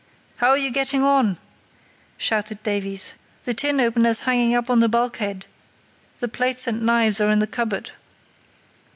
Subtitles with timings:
[0.37, 1.37] "How are you getting on?"
[2.17, 3.13] shouted Davies;
[3.43, 5.45] "the tin opener's hanging up on the bulkhead;
[6.17, 7.91] the plates and knives are in the cupboard."